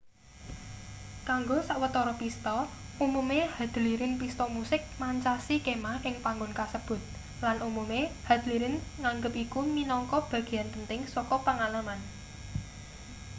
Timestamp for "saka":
11.13-11.35